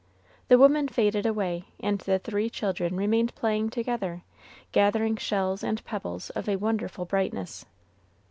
[0.47, 4.23] The woman faded away, and the three children remained playing together,
[4.71, 7.67] gathering shells and pebbles of a wonderful brightness.